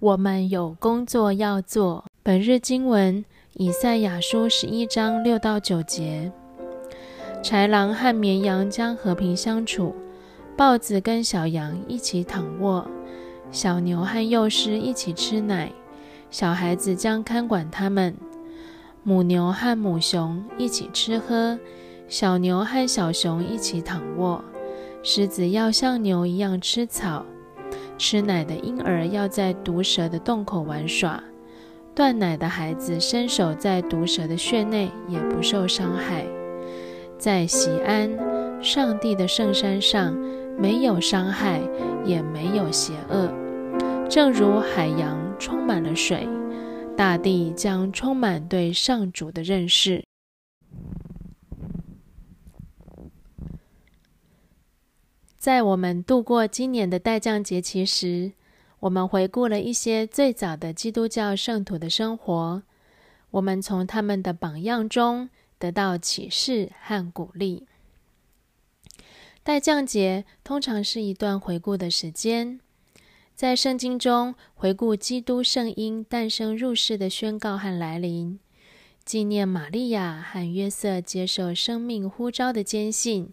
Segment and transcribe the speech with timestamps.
[0.00, 2.04] 我们有工作要做。
[2.22, 3.24] 本日经文：
[3.54, 6.30] 以赛亚书十一章六到九节。
[7.42, 9.92] 豺狼和绵羊将和平相处，
[10.56, 12.88] 豹子跟小羊一起躺卧，
[13.50, 15.72] 小牛和幼狮一起吃奶，
[16.30, 18.14] 小孩子将看管它们。
[19.02, 21.58] 母牛和母熊一起吃喝，
[22.08, 24.44] 小牛和小熊一起躺卧。
[25.02, 27.24] 狮子要像牛一样吃草，
[27.98, 31.22] 吃奶的婴儿要在毒蛇的洞口玩耍。
[31.94, 36.24] 断奶的孩子伸手在毒蛇的穴内也不受伤害。
[37.18, 38.08] 在西安，
[38.62, 40.16] 上帝的圣山上，
[40.56, 41.60] 没有伤害，
[42.04, 43.28] 也没有邪恶。
[44.08, 46.26] 正如海洋充满了水。
[46.96, 50.04] 大地将充满对上主的认识。
[55.38, 58.32] 在我们度过今年的代降节期时，
[58.80, 62.62] 我们回顾了一些最早的基督教圣徒的生活。
[63.30, 67.68] 我们从他们的榜样中得到启示和鼓励。
[69.44, 72.58] 代降节通常是一段回顾的时间。
[73.36, 78.40] 在圣经中回顾基督圣婴诞生入世的宣告和来临，
[79.04, 83.32] 纪念玛利亚和约瑟接受生命呼召的坚信，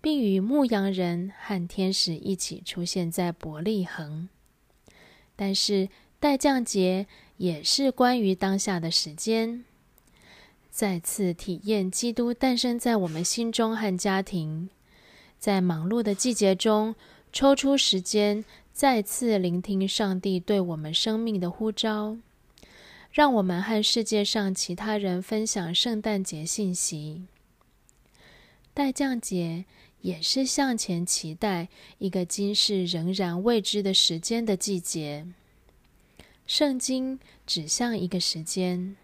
[0.00, 4.28] 并与牧羊人和天使一起出现在伯利恒。
[5.36, 9.64] 但是代降节也是关于当下的时间，
[10.70, 14.68] 再次体验基督诞生在我们心中和家庭，
[15.38, 16.94] 在忙碌的季节中
[17.32, 18.44] 抽出时间。
[18.72, 22.16] 再次聆听上帝对我们生命的呼召，
[23.10, 27.24] 让我们和世界上其他人分享圣诞节信息。
[28.72, 29.64] 代降节
[30.00, 31.68] 也是向前期待
[31.98, 35.26] 一个今世仍然未知的时间的季节。
[36.46, 38.96] 圣经指向一个时间，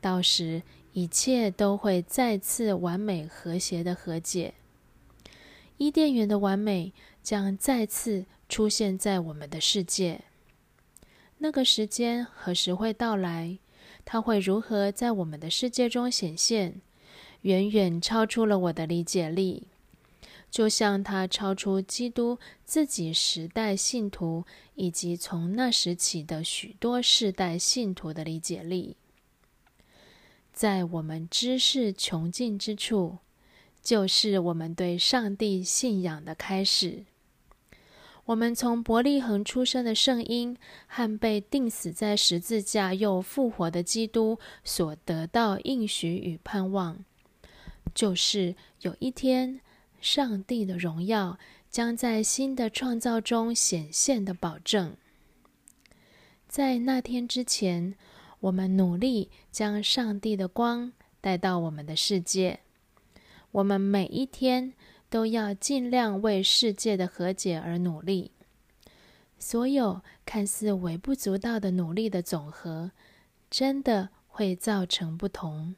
[0.00, 4.54] 到时一切都会再次完美和谐的和解。
[5.78, 6.92] 伊甸园的完美
[7.22, 8.26] 将再次。
[8.50, 10.22] 出现在我们的世界，
[11.38, 13.58] 那个时间何时会到来？
[14.04, 16.80] 它会如何在我们的世界中显现？
[17.42, 19.68] 远远超出了我的理解力，
[20.50, 24.44] 就像它超出基督自己时代信徒
[24.74, 28.96] 以及从那时起的许多世代信徒的理解力。
[30.52, 33.18] 在我们知识穷尽之处，
[33.80, 37.04] 就是我们对上帝信仰的开始。
[38.26, 40.56] 我们从伯利恒出生的圣婴
[40.86, 47.04] 和被钉死在十字架又复活的基督所得到应许与盼望，
[47.94, 49.60] 就是有一天
[50.00, 51.38] 上帝的荣耀
[51.70, 54.96] 将在新的创造中显现的保证。
[56.48, 57.94] 在那天之前，
[58.40, 62.60] 我们努力将上帝的光带到我们的世界。
[63.52, 64.74] 我们每一天。
[65.10, 68.30] 都要尽量为世界的和解而努力。
[69.40, 72.92] 所有看似微不足道的努力的总和，
[73.50, 75.74] 真的会造成不同。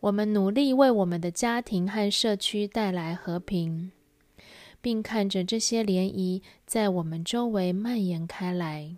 [0.00, 3.92] 我们努力为我们的家庭和社区带来和平，
[4.80, 8.96] 并看着这些涟漪在我们周围蔓延开来。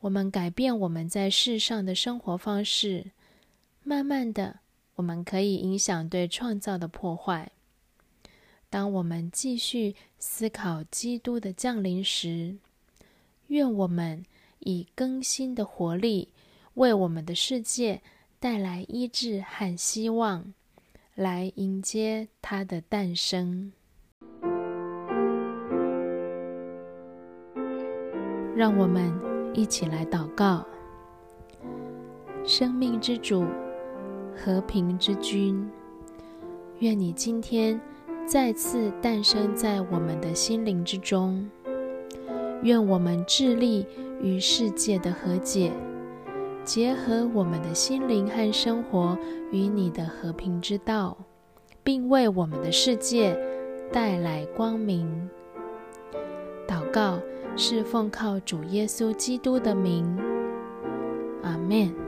[0.00, 3.10] 我们改变我们在世上的生活方式，
[3.82, 4.60] 慢慢的，
[4.94, 7.50] 我们可以影响对创造的破坏。
[8.70, 12.56] 当我们继续思考基督的降临时，
[13.48, 14.24] 愿我们
[14.60, 16.28] 以更新的活力，
[16.74, 18.02] 为我们的世界
[18.38, 20.52] 带来医治和希望，
[21.14, 23.72] 来迎接他的诞生。
[28.54, 29.12] 让我们
[29.54, 30.66] 一起来祷告：
[32.44, 33.44] 生命之主，
[34.36, 35.68] 和平之君，
[36.80, 37.80] 愿你今天。
[38.26, 41.48] 再次诞生在我们的心灵之中。
[42.64, 43.86] 愿我们致力
[44.20, 45.70] 与世界的和解，
[46.66, 49.16] 结合我们的心灵和生活
[49.52, 51.16] 与你的和平之道，
[51.84, 53.38] 并为我们的世界
[53.92, 55.30] 带来光明。
[56.66, 57.20] 祷告
[57.56, 60.04] 是奉靠主耶稣基督的名。
[61.44, 62.05] 阿门。